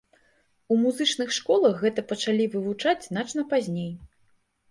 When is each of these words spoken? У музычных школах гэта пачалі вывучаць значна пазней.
У 0.75 0.75
музычных 0.83 1.29
школах 1.37 1.73
гэта 1.83 2.03
пачалі 2.11 2.47
вывучаць 2.55 3.07
значна 3.09 3.41
пазней. 3.51 3.91